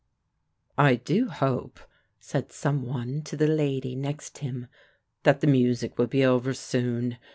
[0.79, 1.79] "I do hope,"
[2.19, 4.65] said some one to the lady next him,
[5.21, 7.19] "that the music will be over soon.